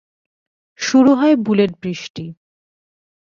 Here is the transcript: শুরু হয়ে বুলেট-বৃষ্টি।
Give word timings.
শুরু 0.79 1.11
হয়ে 1.15 1.35
বুলেট-বৃষ্টি। 1.35 2.25